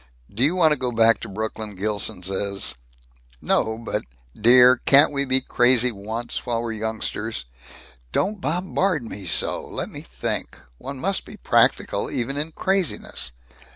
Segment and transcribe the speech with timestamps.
[0.33, 2.73] "Do you want to go back to Brooklyn Gilsonses?"
[3.39, 4.01] "No, but"
[4.35, 7.45] "Dear, can't we be crazy once, while we're youngsters?"
[8.11, 9.63] "Don't bombard me so!
[9.67, 10.57] Let me think.
[10.79, 13.29] One must be practical, even in craziness."